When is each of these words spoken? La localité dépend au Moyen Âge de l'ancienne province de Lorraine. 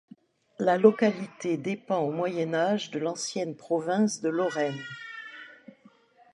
La 0.57 0.79
localité 0.79 1.57
dépend 1.57 1.99
au 1.99 2.11
Moyen 2.11 2.55
Âge 2.55 2.89
de 2.89 2.97
l'ancienne 2.97 3.55
province 3.55 4.19
de 4.21 4.29
Lorraine. 4.29 4.81